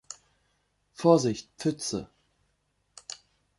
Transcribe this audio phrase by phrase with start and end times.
[0.95, 2.09] Vorsicht, Pfütze.